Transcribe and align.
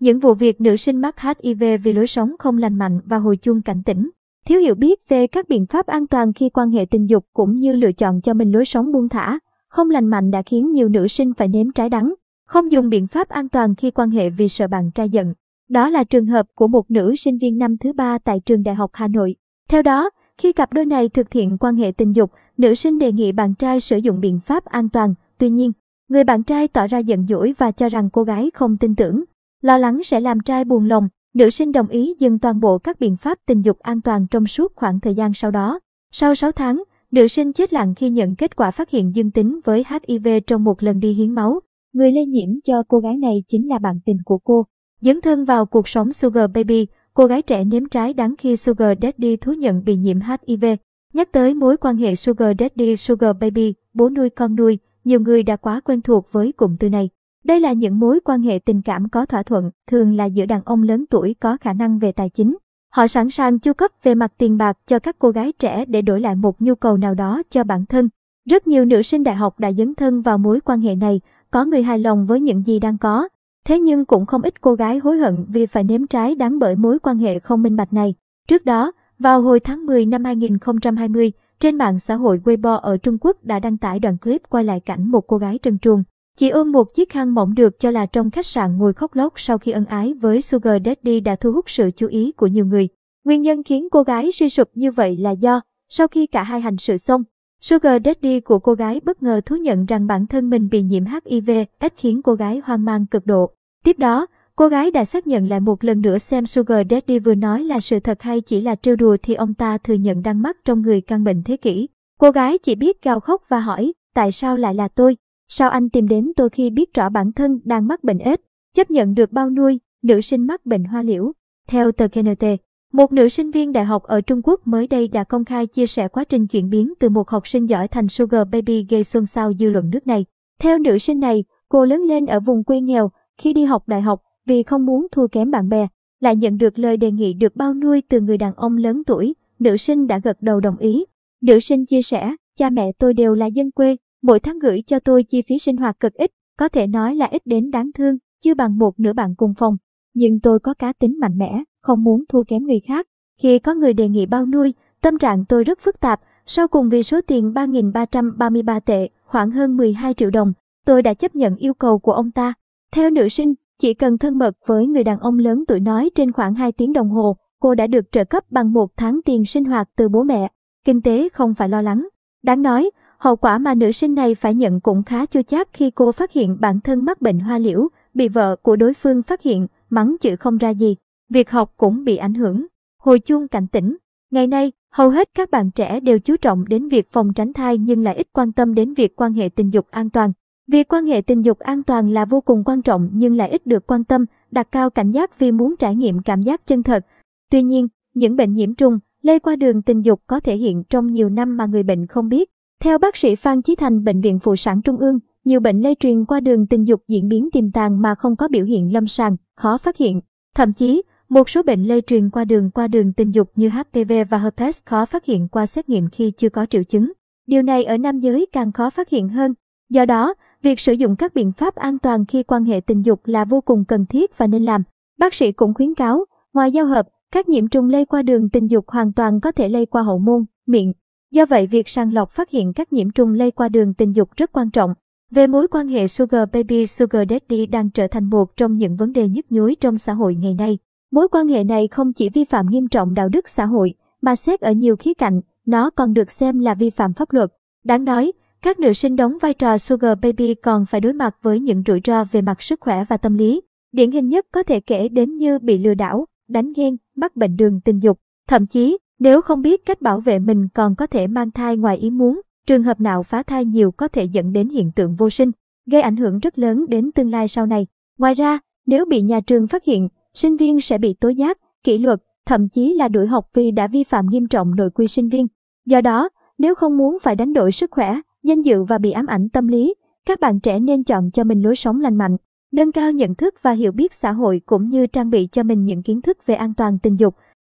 những 0.00 0.18
vụ 0.18 0.34
việc 0.34 0.60
nữ 0.60 0.76
sinh 0.76 1.00
mắc 1.00 1.16
HIV 1.20 1.64
vì 1.82 1.92
lối 1.92 2.06
sống 2.06 2.34
không 2.38 2.58
lành 2.58 2.78
mạnh 2.78 3.00
và 3.04 3.16
hồi 3.16 3.36
chuông 3.36 3.62
cảnh 3.62 3.82
tỉnh. 3.82 4.10
Thiếu 4.46 4.60
hiểu 4.60 4.74
biết 4.74 5.08
về 5.08 5.26
các 5.26 5.48
biện 5.48 5.66
pháp 5.66 5.86
an 5.86 6.06
toàn 6.06 6.32
khi 6.32 6.50
quan 6.50 6.70
hệ 6.70 6.84
tình 6.84 7.10
dục 7.10 7.24
cũng 7.32 7.58
như 7.58 7.72
lựa 7.72 7.92
chọn 7.92 8.20
cho 8.20 8.34
mình 8.34 8.52
lối 8.52 8.64
sống 8.64 8.92
buông 8.92 9.08
thả, 9.08 9.38
không 9.68 9.90
lành 9.90 10.06
mạnh 10.06 10.30
đã 10.30 10.42
khiến 10.42 10.72
nhiều 10.72 10.88
nữ 10.88 11.08
sinh 11.08 11.34
phải 11.34 11.48
nếm 11.48 11.72
trái 11.72 11.88
đắng. 11.88 12.14
Không 12.46 12.72
dùng 12.72 12.88
biện 12.88 13.06
pháp 13.06 13.28
an 13.28 13.48
toàn 13.48 13.74
khi 13.74 13.90
quan 13.90 14.10
hệ 14.10 14.30
vì 14.30 14.48
sợ 14.48 14.68
bạn 14.68 14.90
trai 14.94 15.08
giận. 15.08 15.34
Đó 15.68 15.88
là 15.88 16.04
trường 16.04 16.26
hợp 16.26 16.46
của 16.54 16.68
một 16.68 16.90
nữ 16.90 17.14
sinh 17.16 17.38
viên 17.38 17.58
năm 17.58 17.76
thứ 17.78 17.92
ba 17.92 18.18
tại 18.18 18.40
trường 18.40 18.62
Đại 18.62 18.74
học 18.74 18.90
Hà 18.92 19.08
Nội. 19.08 19.34
Theo 19.68 19.82
đó, 19.82 20.10
khi 20.38 20.52
cặp 20.52 20.72
đôi 20.72 20.86
này 20.86 21.08
thực 21.08 21.32
hiện 21.32 21.58
quan 21.60 21.76
hệ 21.76 21.92
tình 21.96 22.12
dục, 22.16 22.30
nữ 22.58 22.74
sinh 22.74 22.98
đề 22.98 23.12
nghị 23.12 23.32
bạn 23.32 23.54
trai 23.54 23.80
sử 23.80 23.96
dụng 23.96 24.20
biện 24.20 24.40
pháp 24.40 24.64
an 24.64 24.88
toàn. 24.88 25.14
Tuy 25.38 25.50
nhiên, 25.50 25.72
người 26.08 26.24
bạn 26.24 26.42
trai 26.42 26.68
tỏ 26.68 26.86
ra 26.86 26.98
giận 26.98 27.26
dỗi 27.28 27.54
và 27.58 27.70
cho 27.70 27.88
rằng 27.88 28.10
cô 28.12 28.22
gái 28.22 28.50
không 28.54 28.76
tin 28.76 28.94
tưởng. 28.94 29.24
Lo 29.62 29.78
lắng 29.78 30.00
sẽ 30.04 30.20
làm 30.20 30.40
trai 30.40 30.64
buồn 30.64 30.88
lòng, 30.88 31.08
nữ 31.34 31.50
sinh 31.50 31.72
đồng 31.72 31.88
ý 31.88 32.14
dừng 32.18 32.38
toàn 32.38 32.60
bộ 32.60 32.78
các 32.78 33.00
biện 33.00 33.16
pháp 33.16 33.38
tình 33.46 33.62
dục 33.62 33.78
an 33.78 34.00
toàn 34.00 34.26
trong 34.30 34.46
suốt 34.46 34.72
khoảng 34.76 35.00
thời 35.00 35.14
gian 35.14 35.34
sau 35.34 35.50
đó. 35.50 35.80
Sau 36.12 36.34
6 36.34 36.52
tháng, 36.52 36.82
nữ 37.10 37.28
sinh 37.28 37.52
chết 37.52 37.72
lặng 37.72 37.94
khi 37.94 38.10
nhận 38.10 38.36
kết 38.36 38.56
quả 38.56 38.70
phát 38.70 38.90
hiện 38.90 39.14
dương 39.14 39.30
tính 39.30 39.60
với 39.64 39.84
HIV 39.90 40.28
trong 40.46 40.64
một 40.64 40.82
lần 40.82 41.00
đi 41.00 41.12
hiến 41.12 41.34
máu. 41.34 41.60
Người 41.92 42.12
lây 42.12 42.26
nhiễm 42.26 42.48
cho 42.64 42.82
cô 42.88 42.98
gái 42.98 43.16
này 43.16 43.42
chính 43.48 43.68
là 43.68 43.78
bạn 43.78 44.00
tình 44.04 44.16
của 44.24 44.38
cô. 44.38 44.66
Dấn 45.00 45.20
thân 45.20 45.44
vào 45.44 45.66
cuộc 45.66 45.88
sống 45.88 46.12
Sugar 46.12 46.50
Baby, 46.54 46.86
cô 47.14 47.26
gái 47.26 47.42
trẻ 47.42 47.64
nếm 47.64 47.88
trái 47.88 48.12
đắng 48.14 48.34
khi 48.38 48.56
Sugar 48.56 48.98
Daddy 49.02 49.36
thú 49.36 49.52
nhận 49.52 49.84
bị 49.84 49.96
nhiễm 49.96 50.18
HIV. 50.20 50.64
Nhắc 51.12 51.32
tới 51.32 51.54
mối 51.54 51.76
quan 51.76 51.96
hệ 51.96 52.14
Sugar 52.14 52.56
Daddy 52.58 52.96
Sugar 52.96 53.36
Baby, 53.40 53.74
bố 53.94 54.10
nuôi 54.10 54.30
con 54.30 54.56
nuôi, 54.56 54.78
nhiều 55.04 55.20
người 55.20 55.42
đã 55.42 55.56
quá 55.56 55.80
quen 55.80 56.00
thuộc 56.00 56.32
với 56.32 56.52
cụm 56.52 56.76
từ 56.76 56.88
này. 56.88 57.10
Đây 57.44 57.60
là 57.60 57.72
những 57.72 57.98
mối 57.98 58.20
quan 58.24 58.42
hệ 58.42 58.58
tình 58.58 58.82
cảm 58.82 59.08
có 59.08 59.26
thỏa 59.26 59.42
thuận, 59.42 59.70
thường 59.90 60.16
là 60.16 60.24
giữa 60.24 60.46
đàn 60.46 60.62
ông 60.64 60.82
lớn 60.82 61.04
tuổi 61.10 61.34
có 61.40 61.56
khả 61.60 61.72
năng 61.72 61.98
về 61.98 62.12
tài 62.12 62.28
chính. 62.28 62.56
Họ 62.92 63.06
sẵn 63.06 63.30
sàng 63.30 63.58
chu 63.58 63.72
cấp 63.72 63.90
về 64.02 64.14
mặt 64.14 64.32
tiền 64.38 64.58
bạc 64.58 64.78
cho 64.86 64.98
các 64.98 65.16
cô 65.18 65.30
gái 65.30 65.52
trẻ 65.52 65.84
để 65.84 66.02
đổi 66.02 66.20
lại 66.20 66.34
một 66.34 66.62
nhu 66.62 66.74
cầu 66.74 66.96
nào 66.96 67.14
đó 67.14 67.42
cho 67.50 67.64
bản 67.64 67.86
thân. 67.86 68.08
Rất 68.48 68.66
nhiều 68.66 68.84
nữ 68.84 69.02
sinh 69.02 69.22
đại 69.22 69.34
học 69.34 69.60
đã 69.60 69.72
dấn 69.72 69.94
thân 69.94 70.20
vào 70.20 70.38
mối 70.38 70.60
quan 70.60 70.80
hệ 70.80 70.94
này, 70.94 71.20
có 71.50 71.64
người 71.64 71.82
hài 71.82 71.98
lòng 71.98 72.26
với 72.26 72.40
những 72.40 72.66
gì 72.66 72.78
đang 72.78 72.98
có. 72.98 73.28
Thế 73.66 73.80
nhưng 73.80 74.04
cũng 74.04 74.26
không 74.26 74.42
ít 74.42 74.60
cô 74.60 74.74
gái 74.74 74.98
hối 74.98 75.16
hận 75.18 75.46
vì 75.48 75.66
phải 75.66 75.84
nếm 75.84 76.06
trái 76.06 76.34
đáng 76.34 76.58
bởi 76.58 76.76
mối 76.76 76.98
quan 76.98 77.18
hệ 77.18 77.38
không 77.38 77.62
minh 77.62 77.76
bạch 77.76 77.92
này. 77.92 78.14
Trước 78.48 78.64
đó, 78.64 78.92
vào 79.18 79.42
hồi 79.42 79.60
tháng 79.60 79.86
10 79.86 80.06
năm 80.06 80.24
2020, 80.24 81.32
trên 81.60 81.78
mạng 81.78 81.98
xã 81.98 82.14
hội 82.14 82.40
Weibo 82.44 82.76
ở 82.76 82.96
Trung 82.96 83.18
Quốc 83.20 83.36
đã 83.44 83.58
đăng 83.58 83.78
tải 83.78 83.98
đoạn 83.98 84.18
clip 84.18 84.42
quay 84.50 84.64
lại 84.64 84.80
cảnh 84.80 85.10
một 85.10 85.26
cô 85.26 85.36
gái 85.36 85.58
trần 85.58 85.78
truồng. 85.78 86.02
Chị 86.40 86.48
ôm 86.48 86.72
một 86.72 86.94
chiếc 86.94 87.10
khăn 87.10 87.34
mỏng 87.34 87.54
được 87.54 87.80
cho 87.80 87.90
là 87.90 88.06
trong 88.06 88.30
khách 88.30 88.46
sạn 88.46 88.78
ngồi 88.78 88.92
khóc 88.92 89.14
lóc 89.14 89.32
sau 89.36 89.58
khi 89.58 89.72
ân 89.72 89.84
ái 89.84 90.14
với 90.14 90.42
Sugar 90.42 90.82
Daddy 90.84 91.20
đã 91.20 91.36
thu 91.36 91.52
hút 91.52 91.70
sự 91.70 91.90
chú 91.96 92.06
ý 92.06 92.32
của 92.32 92.46
nhiều 92.46 92.66
người. 92.66 92.88
Nguyên 93.24 93.42
nhân 93.42 93.62
khiến 93.62 93.88
cô 93.90 94.02
gái 94.02 94.32
suy 94.32 94.48
sụp 94.48 94.68
như 94.74 94.92
vậy 94.92 95.16
là 95.16 95.30
do, 95.30 95.60
sau 95.88 96.08
khi 96.08 96.26
cả 96.26 96.42
hai 96.42 96.60
hành 96.60 96.76
sự 96.76 96.96
xong, 96.96 97.22
Sugar 97.60 98.02
Daddy 98.04 98.40
của 98.40 98.58
cô 98.58 98.72
gái 98.72 99.00
bất 99.04 99.22
ngờ 99.22 99.40
thú 99.46 99.56
nhận 99.56 99.86
rằng 99.86 100.06
bản 100.06 100.26
thân 100.26 100.50
mình 100.50 100.68
bị 100.68 100.82
nhiễm 100.82 101.04
HIV, 101.04 101.50
ít 101.80 101.94
khiến 101.96 102.22
cô 102.22 102.34
gái 102.34 102.60
hoang 102.64 102.84
mang 102.84 103.06
cực 103.06 103.26
độ. 103.26 103.50
Tiếp 103.84 103.98
đó, 103.98 104.26
cô 104.56 104.68
gái 104.68 104.90
đã 104.90 105.04
xác 105.04 105.26
nhận 105.26 105.48
lại 105.48 105.60
một 105.60 105.84
lần 105.84 106.00
nữa 106.00 106.18
xem 106.18 106.46
Sugar 106.46 106.86
Daddy 106.90 107.18
vừa 107.18 107.34
nói 107.34 107.64
là 107.64 107.80
sự 107.80 108.00
thật 108.00 108.22
hay 108.22 108.40
chỉ 108.40 108.60
là 108.60 108.74
trêu 108.74 108.96
đùa 108.96 109.16
thì 109.22 109.34
ông 109.34 109.54
ta 109.54 109.78
thừa 109.78 109.94
nhận 109.94 110.22
đang 110.22 110.42
mắc 110.42 110.56
trong 110.64 110.82
người 110.82 111.00
căn 111.00 111.24
bệnh 111.24 111.42
thế 111.42 111.56
kỷ. 111.56 111.88
Cô 112.18 112.30
gái 112.30 112.58
chỉ 112.58 112.74
biết 112.74 113.02
gào 113.02 113.20
khóc 113.20 113.42
và 113.48 113.60
hỏi, 113.60 113.92
tại 114.14 114.32
sao 114.32 114.56
lại 114.56 114.74
là 114.74 114.88
tôi? 114.88 115.16
Sao 115.52 115.70
anh 115.70 115.88
tìm 115.88 116.08
đến 116.08 116.32
tôi 116.36 116.50
khi 116.50 116.70
biết 116.70 116.94
rõ 116.94 117.08
bản 117.08 117.32
thân 117.32 117.60
đang 117.64 117.86
mắc 117.86 118.04
bệnh 118.04 118.18
ếch? 118.18 118.40
Chấp 118.74 118.90
nhận 118.90 119.14
được 119.14 119.32
bao 119.32 119.50
nuôi, 119.50 119.80
nữ 120.02 120.20
sinh 120.20 120.46
mắc 120.46 120.66
bệnh 120.66 120.84
hoa 120.84 121.02
liễu. 121.02 121.32
Theo 121.68 121.92
tờ 121.92 122.08
KNT, 122.08 122.44
một 122.92 123.12
nữ 123.12 123.28
sinh 123.28 123.50
viên 123.50 123.72
đại 123.72 123.84
học 123.84 124.02
ở 124.02 124.20
Trung 124.20 124.40
Quốc 124.44 124.60
mới 124.64 124.86
đây 124.86 125.08
đã 125.08 125.24
công 125.24 125.44
khai 125.44 125.66
chia 125.66 125.86
sẻ 125.86 126.08
quá 126.08 126.24
trình 126.24 126.46
chuyển 126.46 126.70
biến 126.70 126.92
từ 127.00 127.08
một 127.08 127.28
học 127.28 127.48
sinh 127.48 127.68
giỏi 127.68 127.88
thành 127.88 128.08
sugar 128.08 128.48
baby 128.52 128.86
gây 128.90 129.04
xôn 129.04 129.26
xao 129.26 129.52
dư 129.52 129.70
luận 129.70 129.90
nước 129.90 130.06
này. 130.06 130.24
Theo 130.60 130.78
nữ 130.78 130.98
sinh 130.98 131.20
này, 131.20 131.44
cô 131.68 131.84
lớn 131.84 132.00
lên 132.00 132.26
ở 132.26 132.40
vùng 132.40 132.64
quê 132.64 132.80
nghèo, 132.80 133.10
khi 133.38 133.52
đi 133.52 133.64
học 133.64 133.88
đại 133.88 134.00
học 134.00 134.22
vì 134.46 134.62
không 134.62 134.86
muốn 134.86 135.06
thua 135.12 135.28
kém 135.28 135.50
bạn 135.50 135.68
bè, 135.68 135.86
lại 136.20 136.36
nhận 136.36 136.56
được 136.56 136.78
lời 136.78 136.96
đề 136.96 137.10
nghị 137.10 137.34
được 137.34 137.56
bao 137.56 137.74
nuôi 137.74 138.02
từ 138.08 138.20
người 138.20 138.38
đàn 138.38 138.54
ông 138.54 138.76
lớn 138.76 139.02
tuổi, 139.06 139.34
nữ 139.58 139.76
sinh 139.76 140.06
đã 140.06 140.18
gật 140.18 140.42
đầu 140.42 140.60
đồng 140.60 140.76
ý. 140.76 141.04
Nữ 141.42 141.60
sinh 141.60 141.86
chia 141.86 142.02
sẻ, 142.02 142.34
cha 142.58 142.70
mẹ 142.70 142.92
tôi 142.98 143.14
đều 143.14 143.34
là 143.34 143.46
dân 143.46 143.70
quê, 143.70 143.96
mỗi 144.22 144.40
tháng 144.40 144.58
gửi 144.58 144.82
cho 144.86 145.00
tôi 145.00 145.22
chi 145.22 145.42
phí 145.48 145.58
sinh 145.58 145.76
hoạt 145.76 146.00
cực 146.00 146.14
ít, 146.14 146.30
có 146.58 146.68
thể 146.68 146.86
nói 146.86 147.14
là 147.14 147.26
ít 147.26 147.42
đến 147.44 147.70
đáng 147.70 147.90
thương, 147.94 148.16
chưa 148.44 148.54
bằng 148.54 148.78
một 148.78 149.00
nửa 149.00 149.12
bạn 149.12 149.34
cùng 149.34 149.54
phòng. 149.54 149.76
Nhưng 150.14 150.40
tôi 150.40 150.58
có 150.58 150.74
cá 150.74 150.92
tính 150.92 151.16
mạnh 151.20 151.38
mẽ, 151.38 151.62
không 151.82 152.04
muốn 152.04 152.24
thua 152.28 152.42
kém 152.44 152.62
người 152.62 152.80
khác. 152.88 153.06
Khi 153.40 153.58
có 153.58 153.74
người 153.74 153.92
đề 153.92 154.08
nghị 154.08 154.26
bao 154.26 154.46
nuôi, 154.46 154.74
tâm 155.00 155.18
trạng 155.18 155.44
tôi 155.44 155.64
rất 155.64 155.78
phức 155.80 156.00
tạp. 156.00 156.20
Sau 156.46 156.68
cùng 156.68 156.88
vì 156.88 157.02
số 157.02 157.20
tiền 157.26 157.52
3.333 157.52 158.80
tệ, 158.80 159.08
khoảng 159.24 159.50
hơn 159.50 159.76
12 159.76 160.14
triệu 160.14 160.30
đồng, 160.30 160.52
tôi 160.86 161.02
đã 161.02 161.14
chấp 161.14 161.34
nhận 161.34 161.56
yêu 161.56 161.74
cầu 161.74 161.98
của 161.98 162.12
ông 162.12 162.30
ta. 162.30 162.54
Theo 162.92 163.10
nữ 163.10 163.28
sinh, 163.28 163.54
chỉ 163.78 163.94
cần 163.94 164.18
thân 164.18 164.38
mật 164.38 164.56
với 164.66 164.86
người 164.86 165.04
đàn 165.04 165.18
ông 165.18 165.38
lớn 165.38 165.64
tuổi 165.68 165.80
nói 165.80 166.10
trên 166.14 166.32
khoảng 166.32 166.54
2 166.54 166.72
tiếng 166.72 166.92
đồng 166.92 167.08
hồ, 167.08 167.36
cô 167.60 167.74
đã 167.74 167.86
được 167.86 168.12
trợ 168.12 168.24
cấp 168.24 168.44
bằng 168.50 168.72
một 168.72 168.90
tháng 168.96 169.20
tiền 169.24 169.44
sinh 169.44 169.64
hoạt 169.64 169.88
từ 169.96 170.08
bố 170.08 170.22
mẹ. 170.22 170.48
Kinh 170.84 171.02
tế 171.02 171.28
không 171.28 171.54
phải 171.54 171.68
lo 171.68 171.82
lắng. 171.82 172.08
Đáng 172.42 172.62
nói, 172.62 172.90
hậu 173.20 173.36
quả 173.36 173.58
mà 173.58 173.74
nữ 173.74 173.92
sinh 173.92 174.14
này 174.14 174.34
phải 174.34 174.54
nhận 174.54 174.80
cũng 174.80 175.02
khá 175.02 175.26
chua 175.26 175.42
chát 175.42 175.68
khi 175.72 175.90
cô 175.90 176.12
phát 176.12 176.32
hiện 176.32 176.56
bản 176.60 176.80
thân 176.80 177.04
mắc 177.04 177.20
bệnh 177.20 177.40
hoa 177.40 177.58
liễu, 177.58 177.88
bị 178.14 178.28
vợ 178.28 178.56
của 178.56 178.76
đối 178.76 178.94
phương 178.94 179.22
phát 179.22 179.42
hiện, 179.42 179.66
mắng 179.90 180.16
chữ 180.20 180.36
không 180.36 180.58
ra 180.58 180.70
gì. 180.70 180.96
Việc 181.28 181.50
học 181.50 181.74
cũng 181.76 182.04
bị 182.04 182.16
ảnh 182.16 182.34
hưởng. 182.34 182.66
Hồi 183.02 183.18
chuông 183.18 183.48
cảnh 183.48 183.66
tỉnh. 183.66 183.96
Ngày 184.30 184.46
nay, 184.46 184.72
hầu 184.92 185.10
hết 185.10 185.28
các 185.34 185.50
bạn 185.50 185.70
trẻ 185.70 186.00
đều 186.00 186.18
chú 186.18 186.36
trọng 186.36 186.64
đến 186.68 186.88
việc 186.88 187.12
phòng 187.12 187.32
tránh 187.34 187.52
thai 187.52 187.78
nhưng 187.78 188.02
lại 188.02 188.16
ít 188.16 188.26
quan 188.32 188.52
tâm 188.52 188.74
đến 188.74 188.94
việc 188.94 189.16
quan 189.16 189.32
hệ 189.32 189.48
tình 189.48 189.72
dục 189.72 189.86
an 189.90 190.10
toàn. 190.10 190.32
Việc 190.66 190.92
quan 190.92 191.06
hệ 191.06 191.20
tình 191.20 191.44
dục 191.44 191.58
an 191.58 191.82
toàn 191.82 192.10
là 192.12 192.24
vô 192.24 192.40
cùng 192.40 192.64
quan 192.64 192.82
trọng 192.82 193.10
nhưng 193.12 193.36
lại 193.36 193.50
ít 193.50 193.66
được 193.66 193.86
quan 193.86 194.04
tâm, 194.04 194.24
đặt 194.50 194.72
cao 194.72 194.90
cảnh 194.90 195.10
giác 195.10 195.38
vì 195.38 195.52
muốn 195.52 195.76
trải 195.76 195.94
nghiệm 195.94 196.22
cảm 196.22 196.42
giác 196.42 196.66
chân 196.66 196.82
thật. 196.82 197.06
Tuy 197.50 197.62
nhiên, 197.62 197.88
những 198.14 198.36
bệnh 198.36 198.52
nhiễm 198.52 198.74
trùng, 198.74 198.98
lây 199.22 199.38
qua 199.38 199.56
đường 199.56 199.82
tình 199.82 200.04
dục 200.04 200.20
có 200.26 200.40
thể 200.40 200.56
hiện 200.56 200.84
trong 200.90 201.12
nhiều 201.12 201.28
năm 201.28 201.56
mà 201.56 201.66
người 201.66 201.82
bệnh 201.82 202.06
không 202.06 202.28
biết. 202.28 202.50
Theo 202.84 202.98
bác 202.98 203.16
sĩ 203.16 203.36
Phan 203.36 203.62
Chí 203.62 203.76
Thành 203.76 204.04
Bệnh 204.04 204.20
viện 204.20 204.38
Phụ 204.38 204.56
sản 204.56 204.82
Trung 204.82 204.96
ương, 204.96 205.18
nhiều 205.44 205.60
bệnh 205.60 205.80
lây 205.80 205.94
truyền 206.00 206.24
qua 206.24 206.40
đường 206.40 206.66
tình 206.66 206.84
dục 206.84 207.02
diễn 207.08 207.28
biến 207.28 207.48
tiềm 207.52 207.70
tàng 207.70 208.02
mà 208.02 208.14
không 208.14 208.36
có 208.36 208.48
biểu 208.48 208.64
hiện 208.64 208.92
lâm 208.92 209.06
sàng, 209.06 209.36
khó 209.56 209.78
phát 209.78 209.96
hiện. 209.96 210.20
Thậm 210.54 210.72
chí, 210.72 211.02
một 211.28 211.48
số 211.48 211.62
bệnh 211.62 211.84
lây 211.84 212.00
truyền 212.00 212.30
qua 212.30 212.44
đường 212.44 212.70
qua 212.70 212.88
đường 212.88 213.12
tình 213.12 213.30
dục 213.34 213.50
như 213.54 213.68
HPV 213.68 214.12
và 214.30 214.38
herpes 214.38 214.80
khó 214.84 215.06
phát 215.06 215.24
hiện 215.24 215.48
qua 215.48 215.66
xét 215.66 215.88
nghiệm 215.88 216.08
khi 216.08 216.32
chưa 216.36 216.48
có 216.48 216.66
triệu 216.66 216.82
chứng. 216.82 217.12
Điều 217.46 217.62
này 217.62 217.84
ở 217.84 217.96
nam 217.96 218.20
giới 218.20 218.46
càng 218.52 218.72
khó 218.72 218.90
phát 218.90 219.08
hiện 219.08 219.28
hơn. 219.28 219.54
Do 219.90 220.04
đó, 220.04 220.34
việc 220.62 220.80
sử 220.80 220.92
dụng 220.92 221.16
các 221.16 221.34
biện 221.34 221.52
pháp 221.52 221.74
an 221.74 221.98
toàn 221.98 222.26
khi 222.26 222.42
quan 222.42 222.64
hệ 222.64 222.80
tình 222.80 223.04
dục 223.04 223.20
là 223.24 223.44
vô 223.44 223.60
cùng 223.60 223.84
cần 223.84 224.06
thiết 224.06 224.38
và 224.38 224.46
nên 224.46 224.64
làm. 224.64 224.82
Bác 225.18 225.34
sĩ 225.34 225.52
cũng 225.52 225.74
khuyến 225.74 225.94
cáo, 225.94 226.24
ngoài 226.54 226.72
giao 226.72 226.86
hợp, 226.86 227.08
các 227.32 227.48
nhiễm 227.48 227.68
trùng 227.68 227.88
lây 227.88 228.04
qua 228.04 228.22
đường 228.22 228.48
tình 228.48 228.66
dục 228.66 228.88
hoàn 228.88 229.12
toàn 229.12 229.40
có 229.40 229.52
thể 229.52 229.68
lây 229.68 229.86
qua 229.86 230.02
hậu 230.02 230.18
môn, 230.18 230.44
miệng. 230.66 230.92
Do 231.30 231.46
vậy 231.46 231.66
việc 231.66 231.88
sàng 231.88 232.14
lọc 232.14 232.30
phát 232.30 232.50
hiện 232.50 232.72
các 232.72 232.92
nhiễm 232.92 233.10
trùng 233.10 233.32
lây 233.32 233.50
qua 233.50 233.68
đường 233.68 233.94
tình 233.94 234.12
dục 234.12 234.30
rất 234.36 234.52
quan 234.52 234.70
trọng. 234.70 234.94
Về 235.30 235.46
mối 235.46 235.68
quan 235.68 235.88
hệ 235.88 236.08
Sugar 236.08 236.48
Baby 236.52 236.86
Sugar 236.86 237.28
Daddy 237.30 237.66
đang 237.66 237.90
trở 237.90 238.06
thành 238.06 238.24
một 238.24 238.56
trong 238.56 238.76
những 238.76 238.96
vấn 238.96 239.12
đề 239.12 239.28
nhức 239.28 239.52
nhối 239.52 239.76
trong 239.80 239.98
xã 239.98 240.12
hội 240.12 240.34
ngày 240.34 240.54
nay. 240.54 240.78
Mối 241.12 241.28
quan 241.28 241.48
hệ 241.48 241.64
này 241.64 241.88
không 241.88 242.12
chỉ 242.12 242.28
vi 242.28 242.44
phạm 242.44 242.66
nghiêm 242.70 242.88
trọng 242.88 243.14
đạo 243.14 243.28
đức 243.28 243.48
xã 243.48 243.66
hội, 243.66 243.94
mà 244.22 244.36
xét 244.36 244.60
ở 244.60 244.72
nhiều 244.72 244.96
khía 244.96 245.14
cạnh, 245.14 245.40
nó 245.66 245.90
còn 245.90 246.14
được 246.14 246.30
xem 246.30 246.58
là 246.58 246.74
vi 246.74 246.90
phạm 246.90 247.12
pháp 247.12 247.32
luật. 247.32 247.50
Đáng 247.84 248.04
nói, 248.04 248.32
các 248.62 248.78
nữ 248.78 248.92
sinh 248.92 249.16
đóng 249.16 249.38
vai 249.40 249.54
trò 249.54 249.78
Sugar 249.78 250.18
Baby 250.22 250.54
còn 250.54 250.86
phải 250.86 251.00
đối 251.00 251.12
mặt 251.12 251.36
với 251.42 251.60
những 251.60 251.82
rủi 251.86 252.00
ro 252.06 252.24
về 252.24 252.42
mặt 252.42 252.62
sức 252.62 252.80
khỏe 252.80 253.04
và 253.08 253.16
tâm 253.16 253.34
lý. 253.34 253.60
Điển 253.92 254.10
hình 254.10 254.28
nhất 254.28 254.46
có 254.52 254.62
thể 254.62 254.80
kể 254.80 255.08
đến 255.08 255.36
như 255.36 255.58
bị 255.58 255.78
lừa 255.78 255.94
đảo, 255.94 256.26
đánh 256.48 256.72
ghen, 256.76 256.96
mắc 257.16 257.36
bệnh 257.36 257.56
đường 257.56 257.80
tình 257.80 258.02
dục. 258.02 258.18
Thậm 258.48 258.66
chí, 258.66 258.98
nếu 259.20 259.42
không 259.42 259.62
biết 259.62 259.86
cách 259.86 260.02
bảo 260.02 260.20
vệ 260.20 260.38
mình 260.38 260.68
còn 260.74 260.94
có 260.94 261.06
thể 261.06 261.26
mang 261.26 261.50
thai 261.50 261.76
ngoài 261.76 261.96
ý 261.96 262.10
muốn, 262.10 262.40
trường 262.66 262.82
hợp 262.82 263.00
nào 263.00 263.22
phá 263.22 263.42
thai 263.42 263.64
nhiều 263.64 263.90
có 263.90 264.08
thể 264.08 264.24
dẫn 264.24 264.52
đến 264.52 264.68
hiện 264.68 264.92
tượng 264.96 265.16
vô 265.16 265.30
sinh, 265.30 265.50
gây 265.86 266.02
ảnh 266.02 266.16
hưởng 266.16 266.38
rất 266.38 266.58
lớn 266.58 266.86
đến 266.88 267.12
tương 267.12 267.30
lai 267.30 267.48
sau 267.48 267.66
này. 267.66 267.86
Ngoài 268.18 268.34
ra, 268.34 268.58
nếu 268.86 269.04
bị 269.04 269.20
nhà 269.20 269.40
trường 269.40 269.66
phát 269.66 269.84
hiện, 269.84 270.08
sinh 270.34 270.56
viên 270.56 270.80
sẽ 270.80 270.98
bị 270.98 271.14
tố 271.14 271.28
giác, 271.28 271.58
kỷ 271.84 271.98
luật, 271.98 272.22
thậm 272.46 272.68
chí 272.68 272.94
là 272.94 273.08
đuổi 273.08 273.26
học 273.26 273.48
vì 273.54 273.70
đã 273.70 273.86
vi 273.86 274.04
phạm 274.04 274.26
nghiêm 274.26 274.48
trọng 274.48 274.76
nội 274.76 274.90
quy 274.90 275.08
sinh 275.08 275.28
viên. 275.28 275.46
Do 275.86 276.00
đó, 276.00 276.28
nếu 276.58 276.74
không 276.74 276.96
muốn 276.96 277.18
phải 277.22 277.36
đánh 277.36 277.52
đổi 277.52 277.72
sức 277.72 277.90
khỏe, 277.90 278.20
danh 278.42 278.62
dự 278.62 278.84
và 278.84 278.98
bị 278.98 279.10
ám 279.10 279.26
ảnh 279.26 279.48
tâm 279.48 279.68
lý, 279.68 279.94
các 280.26 280.40
bạn 280.40 280.60
trẻ 280.60 280.80
nên 280.80 281.04
chọn 281.04 281.30
cho 281.30 281.44
mình 281.44 281.62
lối 281.62 281.76
sống 281.76 282.00
lành 282.00 282.16
mạnh, 282.16 282.36
nâng 282.72 282.92
cao 282.92 283.12
nhận 283.12 283.34
thức 283.34 283.54
và 283.62 283.72
hiểu 283.72 283.92
biết 283.92 284.12
xã 284.12 284.32
hội 284.32 284.60
cũng 284.66 284.90
như 284.90 285.06
trang 285.06 285.30
bị 285.30 285.48
cho 285.52 285.62
mình 285.62 285.84
những 285.84 286.02
kiến 286.02 286.22
thức 286.22 286.46
về 286.46 286.54
an 286.54 286.74
toàn 286.74 286.98
tình 286.98 287.16
dục, 287.16 287.34